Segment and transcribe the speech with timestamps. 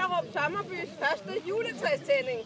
[0.00, 2.40] Vellerup Sommerbys første juletræstænding.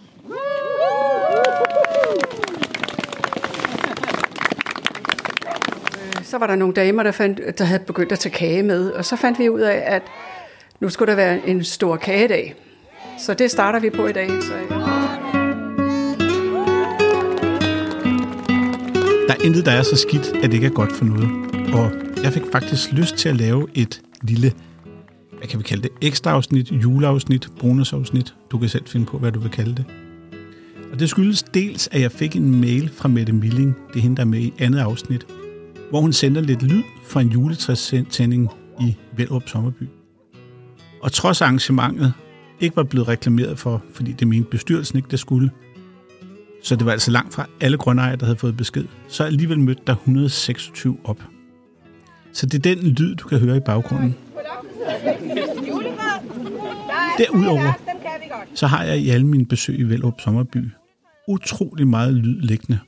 [6.23, 9.05] Så var der nogle damer, der, fandt, der havde begyndt at tage kage med, og
[9.05, 10.03] så fandt vi ud af, at
[10.81, 12.55] nu skulle der være en stor kagedag.
[13.19, 14.29] Så det starter vi på i dag.
[14.29, 14.53] Så
[19.29, 21.29] Der er intet, der er så skidt, at det ikke er godt for noget.
[21.75, 21.91] Og
[22.25, 24.53] jeg fik faktisk lyst til at lave et lille,
[25.45, 28.35] hvad kan vi kalde det, ekstra afsnit, juleafsnit, bonusafsnit.
[28.51, 29.85] Du kan selv finde på, hvad du vil kalde det.
[30.93, 34.17] Og det skyldes dels, at jeg fik en mail fra Mette Milling, det er hende,
[34.17, 35.27] der er med i andet afsnit,
[35.91, 39.89] hvor hun sender lidt lyd fra en juletræstænding i Velrup Sommerby.
[41.03, 42.13] Og trods arrangementet
[42.61, 45.51] ikke var blevet reklameret for, fordi det mente bestyrelsen ikke, det skulle,
[46.63, 49.83] så det var altså langt fra alle grundejere, der havde fået besked, så alligevel mødte
[49.87, 51.23] der 126 op.
[52.33, 54.15] Så det er den lyd, du kan høre i baggrunden.
[57.19, 57.73] Derudover,
[58.55, 60.71] så har jeg i alle mine besøg i Velrup Sommerby
[61.29, 62.79] utrolig meget lyd liggende.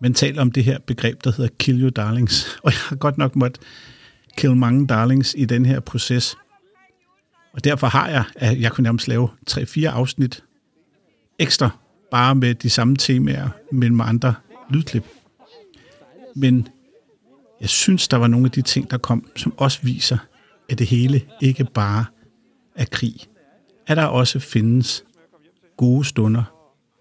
[0.00, 3.18] Man taler om det her begreb, der hedder kill your darlings, og jeg har godt
[3.18, 3.62] nok måttet
[4.36, 6.36] kill mange darlings i den her proces.
[7.52, 10.44] Og derfor har jeg, at jeg kunne nærmest lave 3-4 afsnit
[11.38, 11.70] ekstra,
[12.10, 14.34] bare med de samme temaer, men med andre
[14.70, 15.04] lydklip.
[16.36, 16.68] Men
[17.60, 20.18] jeg synes, der var nogle af de ting, der kom, som også viser,
[20.68, 22.04] at det hele ikke bare
[22.74, 23.16] er krig.
[23.86, 25.04] At der også findes
[25.76, 26.44] gode stunder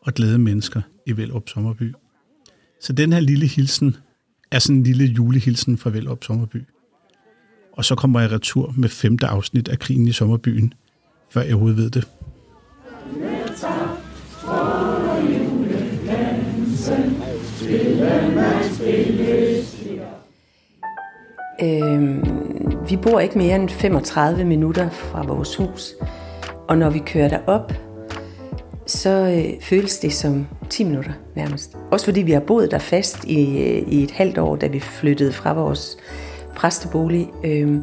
[0.02, 1.94] og glade mennesker i Velop Sommerby.
[2.82, 3.96] Så den her lille hilsen
[4.52, 6.64] er sådan en lille julehilsen fra Velop Sommerby.
[7.72, 10.74] Og så kommer jeg retur med femte afsnit af Krigen i Sommerbyen,
[11.30, 12.08] før jeg overhovedet ved det.
[21.62, 22.23] Øhm,
[22.94, 25.96] vi bor ikke mere end 35 minutter fra vores hus,
[26.68, 27.74] og når vi kører derop,
[28.86, 31.78] så øh, føles det som 10 minutter nærmest.
[31.92, 34.80] Også fordi vi har boet der fast i, øh, i et halvt år, da vi
[34.80, 35.98] flyttede fra vores
[36.56, 37.78] præstebolig, øh,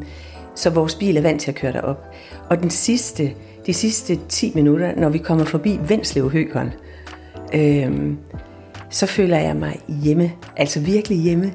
[0.55, 2.05] så vores bil er vant til at køre derop.
[2.49, 3.33] Og den sidste,
[3.65, 6.71] de sidste 10 minutter, når vi kommer forbi Venslev Høgård,
[7.53, 8.13] øh,
[8.89, 11.53] så føler jeg mig hjemme, altså virkelig hjemme.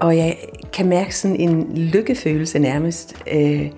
[0.00, 0.36] Og jeg
[0.72, 3.70] kan mærke sådan en lykkefølelse nærmest, øh,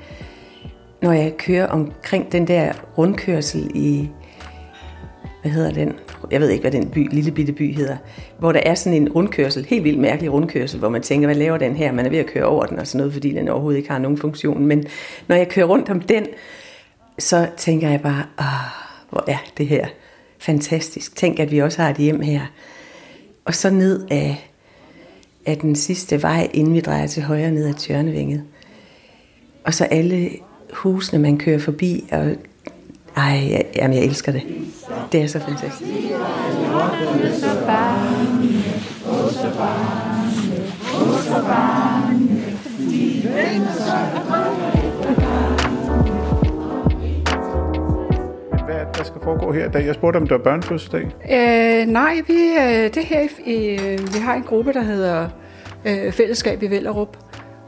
[1.02, 4.08] når jeg kører omkring den der rundkørsel i,
[5.42, 5.92] hvad hedder den?
[6.30, 7.96] Jeg ved ikke, hvad den by, lille bitte by hedder.
[8.38, 11.58] Hvor der er sådan en rundkørsel, helt vildt mærkelig rundkørsel, hvor man tænker, hvad laver
[11.58, 11.92] den her?
[11.92, 13.98] Man er ved at køre over den og sådan noget, fordi den overhovedet ikke har
[13.98, 14.66] nogen funktion.
[14.66, 14.84] Men
[15.28, 16.26] når jeg kører rundt om den,
[17.18, 18.70] så tænker jeg bare, ah,
[19.10, 19.86] hvor er det her
[20.38, 21.16] fantastisk.
[21.16, 22.40] Tænk, at vi også har et hjem her.
[23.44, 24.51] Og så ned af,
[25.46, 28.42] af den sidste vej, inden vi drejer til højre ned ad Tjørnevinget.
[29.64, 30.30] Og så alle
[30.72, 32.34] husene, man kører forbi, og
[33.16, 34.42] ej, jeg, jamen, jeg elsker det.
[35.12, 35.90] Det er så fantastisk.
[43.22, 44.81] Hvad er det,
[48.98, 49.70] der skal foregå her?
[49.70, 51.02] Da jeg spurgte, om der var børnefødselsdag.
[51.30, 55.28] Øh, nej, vi, øh, det her, i, øh, vi har en gruppe, der hedder
[55.84, 57.16] øh, Fællesskab i Vellerup,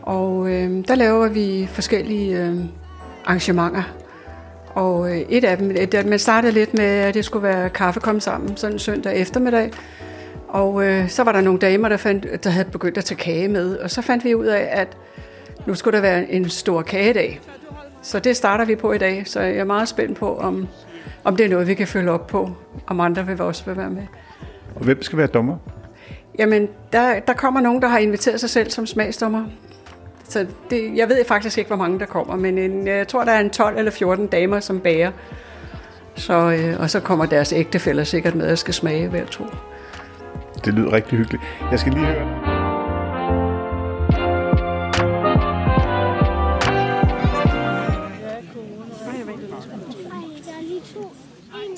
[0.03, 2.55] og øh, der laver vi forskellige øh,
[3.25, 3.83] arrangementer.
[4.75, 8.01] Og øh, et af dem, et, man startede lidt med, at det skulle være kaffe
[8.01, 9.71] kom sammen, sådan en søndag eftermiddag.
[10.49, 13.49] Og øh, så var der nogle damer, der, fandt, der havde begyndt at tage kage
[13.49, 14.97] med, og så fandt vi ud af, at
[15.67, 17.41] nu skulle der være en stor kagedag.
[18.03, 20.69] Så det starter vi på i dag, så jeg er meget spændt på, om,
[21.25, 22.51] om det er noget, vi kan følge op på,
[22.87, 24.03] om andre vil også vil være med.
[24.75, 25.57] Og hvem skal være dommer?
[26.39, 29.45] Jamen, der, der kommer nogen, der har inviteret sig selv som smagsdommer.
[30.29, 33.33] Så det, jeg ved faktisk ikke, hvor mange der kommer, men en, jeg tror, der
[33.33, 35.13] er en 12 eller 14 damer, som bager.
[36.15, 39.45] Så, øh, og så kommer deres ægtefæller sikkert med og skal smage hver to.
[40.65, 41.43] Det lyder rigtig hyggeligt.
[41.71, 42.44] Jeg skal lige høre.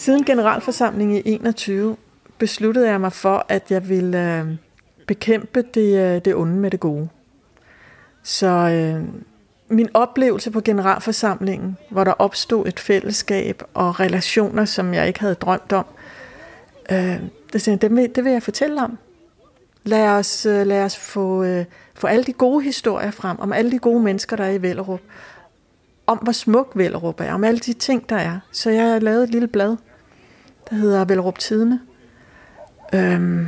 [0.06, 1.96] Siden generalforsamlingen i 21
[2.38, 4.46] besluttede jeg mig for, at jeg ville øh,
[5.06, 7.08] bekæmpe det, øh, det onde med det gode.
[8.22, 9.04] Så øh,
[9.68, 15.34] min oplevelse på generalforsamlingen, hvor der opstod et fællesskab og relationer, som jeg ikke havde
[15.34, 15.86] drømt om,
[16.92, 17.20] øh,
[17.52, 18.98] det, det, vil, det vil jeg fortælle om.
[19.84, 21.64] Lad os, øh, lad os få, øh,
[21.94, 25.00] få alle de gode historier frem, om alle de gode mennesker, der er i Vellerup.
[26.06, 28.38] Om hvor smuk Vellerup er, om alle de ting, der er.
[28.52, 29.76] Så jeg har lavet et lille blad,
[30.70, 31.80] der hedder Vellerup Tidene.
[32.94, 33.46] Øhm,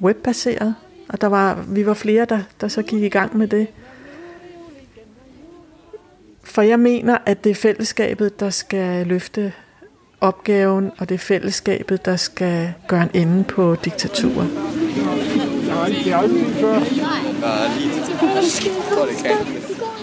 [0.00, 0.74] webbaseret.
[1.08, 3.66] Og der var, vi var flere, der, der så gik i gang med det.
[6.44, 9.52] For jeg mener, at det er fællesskabet, der skal løfte
[10.20, 14.48] opgaven, og det er fællesskabet, der skal gøre en ende på diktaturet.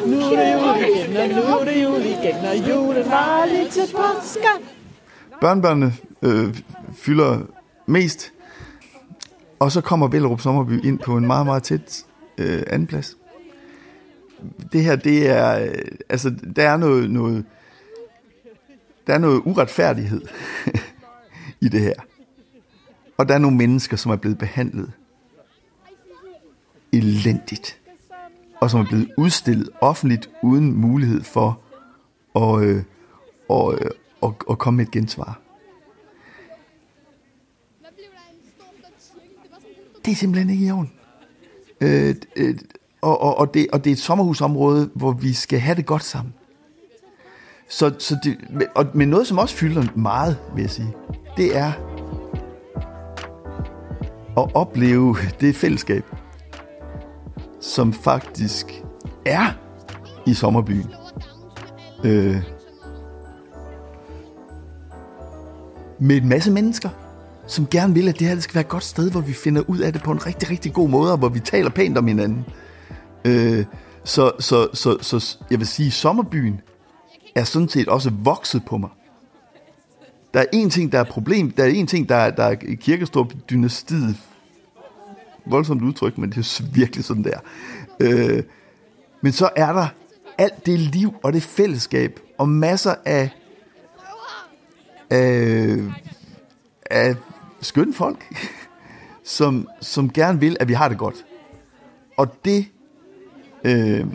[0.06, 3.70] Nu er det jul igen, og nu er det jul igen, og julen var lige
[3.70, 4.48] til påske.
[5.42, 5.94] Børnebørnene
[6.26, 6.62] øh,
[6.94, 7.40] fylder
[7.86, 8.34] mest,
[9.60, 12.06] og så kommer Vellerup Sommerby ind på en meget, meget tæt
[12.38, 13.18] øh, anden plads.
[14.72, 15.76] Det her, det er, øh,
[16.10, 17.46] altså, der er noget, noget,
[19.08, 20.22] der er noget uretfærdighed
[21.66, 21.94] i det her.
[23.18, 24.92] Og der er nogle mennesker, som er blevet behandlet
[26.92, 27.80] elendigt.
[28.62, 31.60] Og som er blevet udstillet offentligt uden mulighed for
[32.36, 32.84] at, øh,
[33.50, 33.92] og, øh,
[34.24, 35.45] at, at komme med et gensvar.
[40.06, 40.92] Det er simpelthen ikke i orden.
[41.82, 42.56] Øh, øh,
[43.02, 46.04] og, og, og, det, og det er et sommerhusområde, hvor vi skal have det godt
[46.04, 46.34] sammen.
[47.70, 48.38] Så, så det,
[48.76, 50.94] og, men noget, som også fylder meget, vil jeg sige,
[51.38, 51.72] det er
[54.38, 56.04] at opleve det fællesskab,
[57.62, 58.84] som faktisk
[59.26, 59.52] er
[60.26, 60.94] i sommerbyen.
[62.04, 62.38] Øh,
[66.00, 66.90] med en masse mennesker,
[67.48, 69.80] som gerne vil, at det her skal være et godt sted, hvor vi finder ud
[69.80, 72.46] af det på en rigtig, rigtig god måde, og hvor vi taler pænt om hinanden.
[73.26, 73.66] Øh,
[74.04, 76.62] så, så, så, så jeg vil sige, sommerbyen
[77.36, 78.90] er sådan set også vokset på mig.
[80.34, 81.52] Der er en ting, der er problem.
[81.52, 84.16] Der er en ting, der er, der er kirkestrup-dynastiet.
[85.46, 87.40] Voldsomt udtryk, men det er virkelig sådan der.
[88.00, 88.44] Øh,
[89.22, 89.88] men så er der
[90.38, 93.30] alt det liv og det fællesskab og masser af,
[95.10, 95.78] af,
[96.92, 97.16] af
[97.66, 98.34] skønne folk,
[99.24, 101.26] som, som gerne vil, at vi har det godt.
[102.18, 102.66] Og det
[103.64, 104.06] øh,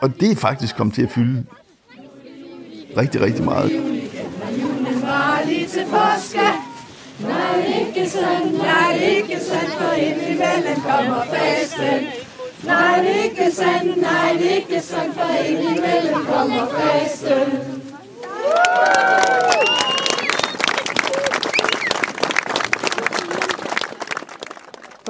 [0.00, 1.44] og det er faktisk kommet til at fylde
[2.96, 3.70] rigtig, rigtig meget.
[5.68, 6.48] til påske.
[7.20, 12.06] Nej, ikke sandt, nej, ikke sandt, for indimellem kommer festen.
[12.64, 17.75] Nej, ikke sandt, nej, ikke sandt, for indimellem kommer festen.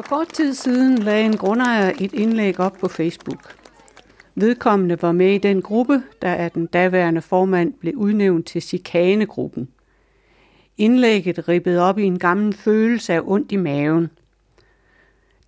[0.08, 3.55] Kort tid siden lagde en grundejer et indlæg op på Facebook.
[4.35, 9.69] Vedkommende var med i den gruppe, der af den daværende formand blev udnævnt til chikanegruppen.
[10.79, 14.11] Indlægget ribbede op i en gammel følelse af ondt i maven.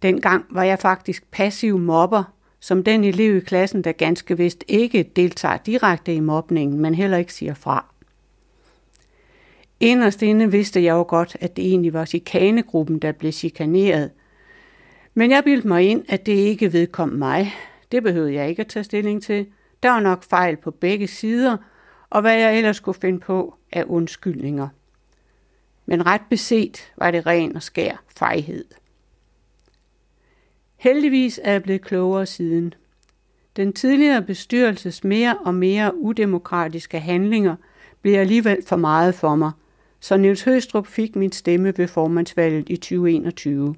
[0.03, 2.25] Dengang var jeg faktisk passiv mobber,
[2.61, 7.17] som den elev i klassen, der ganske vist ikke deltager direkte i mobningen, men heller
[7.17, 7.85] ikke siger fra.
[9.81, 14.11] Inderst inde vidste jeg jo godt, at det egentlig var chikanegruppen, der blev chikaneret.
[15.19, 17.53] Men jeg bildte mig ind, at det ikke vedkom mig,
[17.93, 19.47] det behøvede jeg ikke at tage stilling til.
[19.83, 21.57] Der var nok fejl på begge sider,
[22.11, 24.69] og hvad jeg ellers kunne finde på af undskyldninger.
[25.87, 28.65] Men ret beset var det ren og skær fejhed.
[30.77, 32.75] Heldigvis er jeg blevet klogere siden.
[33.57, 37.57] Den tidligere bestyrelses mere og mere udemokratiske handlinger
[38.03, 39.53] blev alligevel for meget for mig,
[40.01, 43.75] så Niels Høstrup fik min stemme ved formandsvalget i 2021.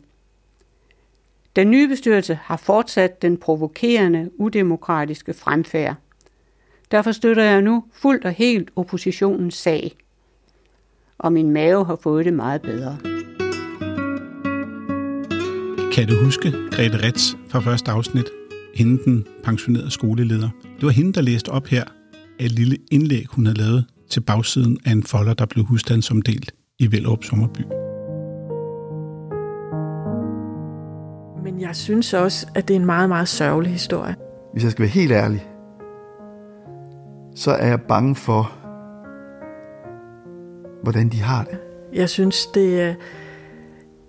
[1.56, 5.94] Den nye bestyrelse har fortsat den provokerende, udemokratiske fremfærd.
[6.91, 9.96] Derfor støtter jeg nu fuldt og helt oppositionens sag.
[11.19, 12.96] Og min mave har fået det meget bedre.
[15.93, 18.27] Kan du huske Grete Ritz fra første afsnit?
[18.75, 20.48] Hende den pensionerede skoleleder.
[20.63, 21.84] Det var hende, der læste op her
[22.41, 26.55] af et lille indlæg, hun havde lavet til bagsiden af en folder, der blev husstandsomdelt
[26.79, 27.80] i Vellerup Sommerby.
[31.60, 34.17] Men jeg synes også, at det er en meget, meget sørgelig historie.
[34.52, 35.48] Hvis jeg skal være helt ærlig,
[37.34, 38.52] så er jeg bange for,
[40.82, 41.58] hvordan de har det.
[41.93, 42.94] Jeg synes, det er,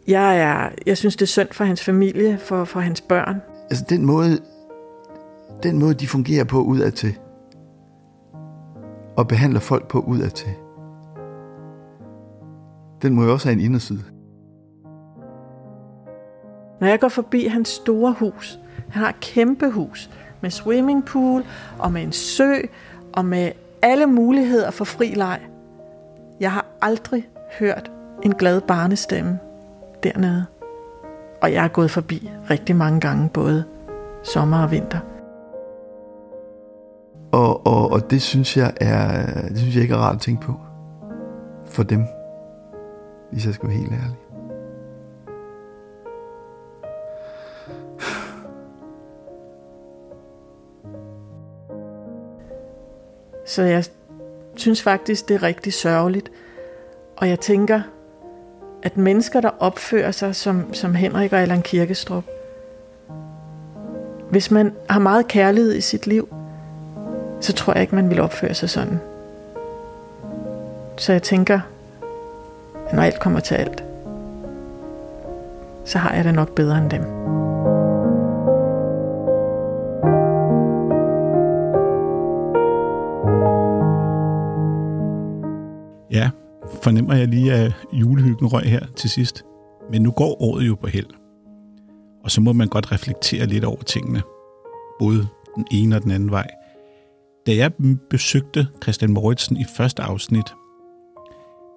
[0.08, 3.42] jeg, er, jeg synes, det er synd for hans familie, for, for hans børn.
[3.70, 4.40] Altså den måde,
[5.64, 7.18] den måde, de fungerer på udadtil,
[9.18, 10.52] og behandler folk på udadtil,
[13.02, 14.04] den må jo også have en inderside.
[16.82, 18.60] Når jeg går forbi hans store hus,
[18.90, 20.10] han har et kæmpe hus
[20.42, 21.44] med swimmingpool
[21.80, 22.54] og med en sø
[23.14, 25.40] og med alle muligheder for fri leg.
[26.40, 27.92] Jeg har aldrig hørt
[28.24, 29.40] en glad barnestemme
[30.04, 30.46] dernede.
[31.42, 33.64] Og jeg er gået forbi rigtig mange gange, både
[34.24, 35.00] sommer og vinter.
[37.32, 40.42] Og, og, og det synes jeg er, det synes jeg ikke er rart at tænke
[40.42, 40.54] på.
[41.66, 42.06] For dem.
[43.32, 44.31] Hvis jeg skal være helt ærlig.
[53.52, 53.86] Så jeg
[54.56, 56.32] synes faktisk, det er rigtig sørgeligt.
[57.18, 57.82] Og jeg tænker,
[58.84, 62.24] at mennesker, der opfører sig som, som Henrik og Allan Kirkestrup,
[64.30, 66.36] hvis man har meget kærlighed i sit liv,
[67.42, 69.00] så tror jeg ikke, man vil opføre sig sådan.
[70.98, 71.60] Så jeg tænker,
[72.88, 73.84] at når alt kommer til alt,
[75.86, 77.41] så har jeg det nok bedre end dem.
[86.84, 89.44] Fornemmer jeg lige, at julehyggen røg her til sidst.
[89.92, 91.08] Men nu går året jo på held.
[92.24, 94.22] Og så må man godt reflektere lidt over tingene.
[95.00, 96.48] Både den ene og den anden vej.
[97.48, 97.72] Da jeg
[98.10, 100.46] besøgte Christian Moritzen i første afsnit,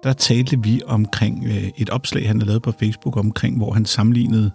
[0.03, 3.85] der talte vi omkring øh, et opslag, han havde lavet på Facebook, omkring, hvor han
[3.85, 4.51] sammenlignede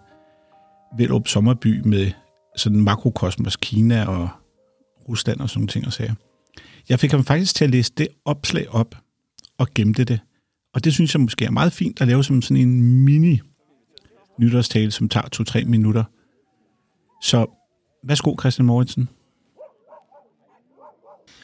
[0.97, 2.11] Vellup Sommerby med
[2.57, 4.29] sådan makrokosmos Kina og
[5.09, 6.15] Rusland og sådan ting og sager.
[6.89, 8.95] Jeg fik ham faktisk til at læse det opslag op
[9.59, 10.21] og gemte det.
[10.75, 13.41] Og det synes jeg måske er meget fint at lave som sådan en mini
[14.39, 16.05] nytårstale, som tager to-tre minutter.
[17.23, 17.47] Så
[18.05, 19.09] værsgo, Christian Moritzen.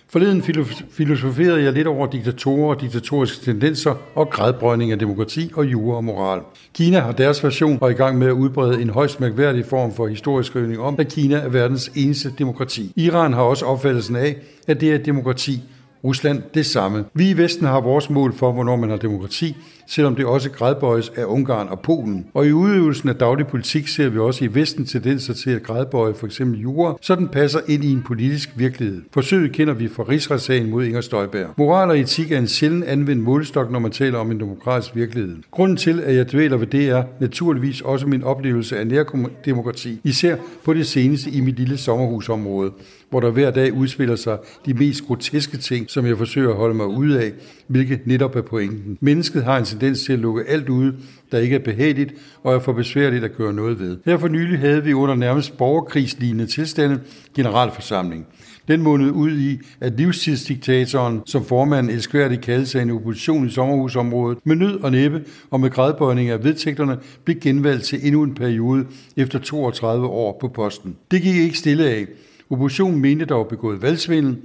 [0.09, 0.43] Forleden
[0.91, 6.05] filosoferede jeg lidt over diktatorer og diktatoriske tendenser og gradbrøjning af demokrati og jura og
[6.05, 6.41] moral.
[6.75, 9.95] Kina har deres version og er i gang med at udbrede en højst mærkværdig form
[9.95, 12.93] for historisk skrivning om, at Kina er verdens eneste demokrati.
[12.97, 15.63] Iran har også opfattelsen af, at det er et demokrati,
[16.05, 17.05] Rusland det samme.
[17.15, 21.13] Vi i Vesten har vores mål for, hvornår man har demokrati, selvom det også gradbøjes
[21.17, 22.27] af Ungarn og Polen.
[22.35, 26.15] Og i udøvelsen af daglig politik ser vi også i Vesten tendenser til at gradbøje
[26.15, 29.03] for eksempel jura, så den passer ind i en politisk virkelighed.
[29.13, 31.47] Forsøget kender vi fra rigsretssagen mod Inger Støjberg.
[31.57, 35.37] Moral og etik er en sjældent anvendt målestok, når man taler om en demokratisk virkelighed.
[35.51, 40.37] Grunden til, at jeg dvæler ved det er naturligvis også min oplevelse af nærdemokrati, især
[40.65, 42.71] på det seneste i mit lille sommerhusområde,
[43.11, 46.75] hvor der hver dag udspiller sig de mest groteske ting, som jeg forsøger at holde
[46.75, 47.33] mig ud af,
[47.67, 48.99] hvilket netop er pointen.
[49.01, 50.95] Mennesket har en tendens til at lukke alt ude,
[51.33, 53.99] der ikke er behageligt og er for besværligt at gøre noget ved.
[54.05, 57.01] Her for nylig havde vi under nærmest borgerkrigslignende tilstande
[57.35, 58.27] generalforsamling.
[58.69, 64.39] Den mundede ud i, at livstidsdiktatoren, som formanden elskværdigt kaldte sig en opposition i sommerhusområdet,
[64.45, 68.87] med nød og næppe og med gradbøjning af vedtægterne, blev genvalgt til endnu en periode
[69.17, 70.97] efter 32 år på posten.
[71.11, 72.07] Det gik ikke stille af.
[72.51, 74.37] Oppositionen mente, der var begået valgsvindel.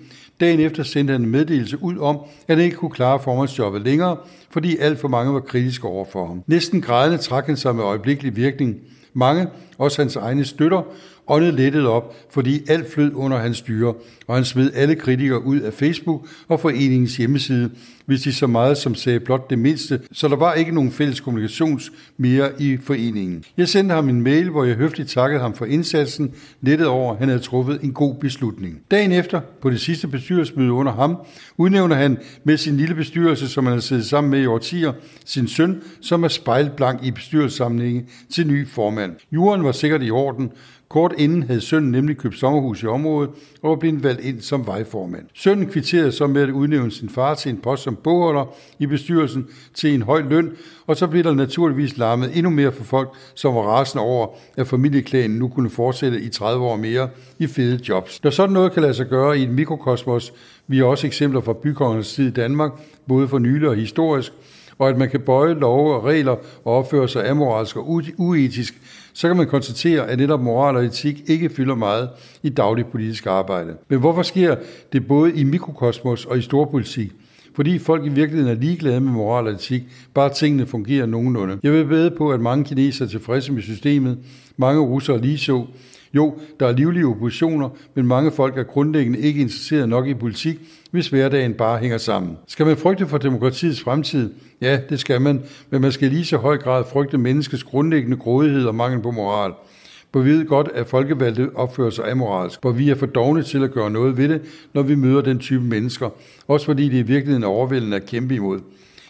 [0.42, 2.18] Dagen efter sendte han en meddelelse ud om,
[2.48, 4.18] at han ikke kunne klare formandsjobbet længere,
[4.50, 6.44] fordi alt for mange var kritiske over for ham.
[6.48, 8.76] Næsten grædende trak han sig med øjeblikkelig virkning.
[9.14, 10.82] Mange, også hans egne støtter,
[11.28, 13.94] åndede lettet op, fordi alt flød under hans styre,
[14.28, 17.72] og han smed alle kritikere ud af Facebook og foreningens hjemmeside,
[18.12, 21.20] hvis de så meget som sagde blot det mindste, så der var ikke nogen fælles
[21.20, 23.44] kommunikations mere i foreningen.
[23.58, 27.20] Jeg sendte ham en mail, hvor jeg høfligt takkede ham for indsatsen, nettet over, at
[27.20, 28.80] han havde truffet en god beslutning.
[28.92, 31.18] Dagen efter, på det sidste bestyrelsesmøde under ham,
[31.58, 34.94] udnævner han med sin lille bestyrelse, som han har siddet sammen med i årtier,
[35.26, 39.12] sin søn, som er spejlblank i bestyrelsessamlingen, til ny formand.
[39.32, 40.52] Juren var sikkert i orden,
[40.92, 43.30] Kort inden havde sønnen nemlig købt sommerhus i området
[43.62, 45.26] og var blevet valgt ind som vejformand.
[45.34, 49.48] Sønnen kvitterede så med at udnævne sin far til en post som bogholder i bestyrelsen
[49.74, 50.52] til en høj løn,
[50.88, 54.28] og så blev der naturligvis larmet endnu mere for folk, som var rasende over,
[54.58, 58.24] at familieklagen nu kunne fortsætte i 30 år mere i fede jobs.
[58.24, 60.34] Når sådan noget kan lade sig gøre i et mikrokosmos,
[60.68, 62.72] vi har også eksempler fra bykongernes tid i Danmark,
[63.08, 64.34] både for nylig og historisk,
[64.78, 68.82] og at man kan bøje love og regler og opføre sig amoralsk og uetisk,
[69.14, 72.10] så kan man konstatere, at netop moral og etik ikke fylder meget
[72.44, 73.76] i daglig politisk arbejde.
[73.88, 74.56] Men hvorfor sker
[74.94, 77.12] det både i mikrokosmos og i storpolitik?
[77.56, 81.58] Fordi folk i virkeligheden er ligeglade med moral og etik, bare tingene fungerer nogenlunde.
[81.64, 84.18] Jeg vil bede på, at mange kinesere er tilfredse med systemet,
[84.58, 85.66] mange russere lige så,
[86.14, 90.60] jo, der er livlige oppositioner, men mange folk er grundlæggende ikke interesseret nok i politik,
[90.92, 92.38] hvis hverdagen bare hænger sammen.
[92.48, 94.34] Skal man frygte for demokratiets fremtid?
[94.62, 98.66] Ja, det skal man, men man skal lige så høj grad frygte menneskets grundlæggende grådighed
[98.66, 99.52] og mangel på moral.
[100.14, 103.64] For vi ved godt, at folkevalgte opfører sig amoralsk, hvor vi er for dogne til
[103.64, 104.42] at gøre noget ved det,
[104.74, 106.10] når vi møder den type mennesker.
[106.48, 108.60] Også fordi det i virkeligheden er overvældende at kæmpe imod.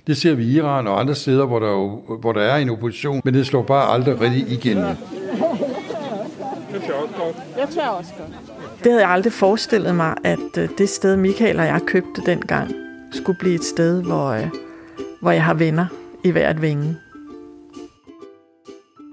[0.08, 3.22] Det ser vi i Iran og andre steder, hvor der, hvor der er en opposition,
[3.26, 4.78] men det slår bare aldrig rigtig igen.
[4.78, 4.96] Jeg
[7.70, 8.32] tør også godt.
[8.84, 12.72] Det havde jeg aldrig forestillet mig, at øh, det sted, Michael og jeg købte dengang,
[13.12, 14.48] skulle blive et sted, hvor, øh,
[15.22, 15.86] hvor jeg har venner
[16.24, 16.98] i hvert vinge.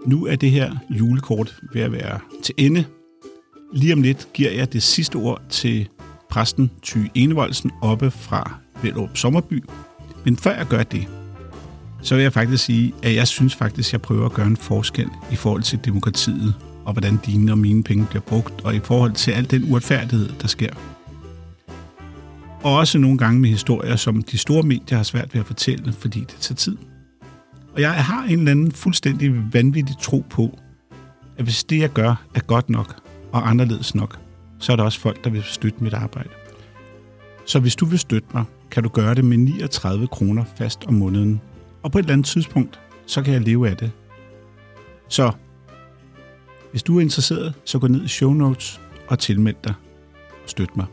[0.08, 2.84] Nu er det her julekort ved at være til ende.
[3.72, 5.88] Lige om lidt giver jeg det sidste ord til
[6.30, 9.64] præsten Ty Enevoldsen oppe fra Vellup Sommerby.
[10.24, 11.08] Men før jeg gør det,
[12.02, 14.56] så vil jeg faktisk sige, at jeg synes faktisk, at jeg prøver at gøre en
[14.56, 18.80] forskel i forhold til demokratiet og hvordan dine og mine penge bliver brugt, og i
[18.80, 20.74] forhold til al den uretfærdighed, der sker.
[22.62, 25.92] Og Også nogle gange med historier, som de store medier har svært ved at fortælle,
[25.92, 26.76] fordi det tager tid.
[27.78, 30.58] Og jeg har en eller anden fuldstændig vanvittig tro på,
[31.36, 34.18] at hvis det, jeg gør, er godt nok og anderledes nok,
[34.58, 36.28] så er der også folk, der vil støtte mit arbejde.
[37.46, 40.94] Så hvis du vil støtte mig, kan du gøre det med 39 kroner fast om
[40.94, 41.40] måneden.
[41.82, 43.90] Og på et eller andet tidspunkt, så kan jeg leve af det.
[45.08, 45.32] Så
[46.70, 49.74] hvis du er interesseret, så gå ned i show notes og tilmeld dig
[50.44, 50.86] og støt mig.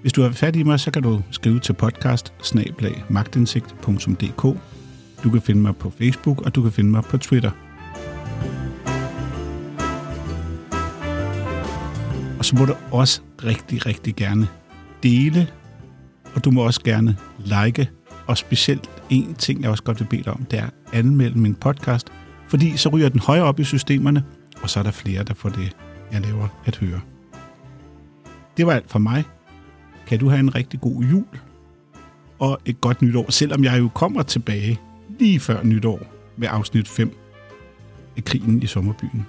[0.00, 2.32] Hvis du har fat i mig, så kan du skrive til podcast
[3.08, 4.56] magtindsigt.dk.
[5.24, 7.50] Du kan finde mig på Facebook, og du kan finde mig på Twitter.
[12.38, 14.48] Og så må du også rigtig, rigtig gerne
[15.02, 15.48] dele,
[16.34, 17.90] og du må også gerne like,
[18.26, 21.38] og specielt en ting, jeg også godt vil bede dig om, det er at anmelde
[21.38, 22.08] min podcast,
[22.48, 24.24] fordi så ryger den højere op i systemerne,
[24.62, 25.76] og så er der flere, der får det,
[26.12, 27.00] jeg laver, at høre.
[28.56, 29.24] Det var alt for mig.
[30.06, 31.26] Kan du have en rigtig god jul
[32.38, 34.80] og et godt nytår, selvom jeg jo kommer tilbage
[35.20, 36.00] lige før nytår
[36.36, 37.16] med afsnit 5
[38.16, 39.26] af Krigen i Sommerbyen.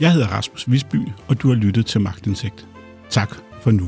[0.00, 0.96] Jeg hedder Rasmus Visby,
[1.28, 2.68] og du har lyttet til Magtindsigt.
[3.10, 3.84] Tak for nu.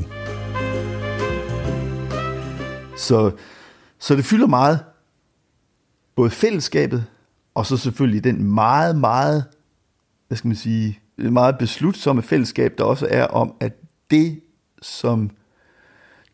[2.97, 3.31] Så,
[3.99, 4.79] så det fylder meget,
[6.15, 7.05] både fællesskabet,
[7.55, 9.45] og så selvfølgelig den meget, meget,
[10.27, 13.73] hvad skal man sige, meget beslutsomme fællesskab, der også er om, at
[14.11, 14.41] det,
[14.81, 15.29] som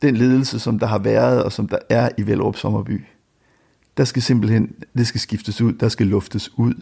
[0.02, 3.04] den ledelse, som der har været, og som der er i Vellerup Sommerby,
[3.98, 6.74] der skal simpelthen, det skal skiftes ud, der skal luftes ud,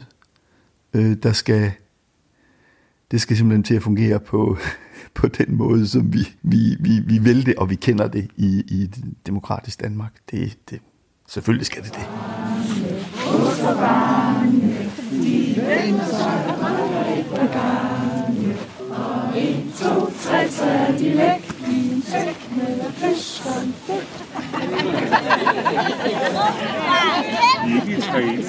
[0.94, 1.72] øh, der skal,
[3.12, 4.58] det skal simpelthen til at fungere på,
[5.16, 8.64] på den måde, som vi, vi, vi, vi vil det, og vi kender det i,
[8.68, 8.90] i
[9.26, 10.14] demokratisk Danmark.
[10.32, 10.80] Det, det,
[11.28, 12.06] selvfølgelig skal det det.
[19.36, 24.24] En, to, tre, så er de væk i en sæk med fiskkonfekt.
[27.68, 28.44] Ikke træne.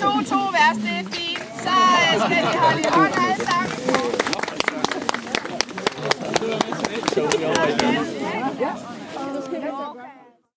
[0.00, 1.38] To, to vers, det er fint.
[1.62, 1.74] Så
[2.24, 3.78] skal vi holde i hånd alle sammen.